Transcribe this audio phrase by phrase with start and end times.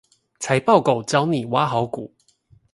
[0.39, 2.11] 財報狗教你挖好股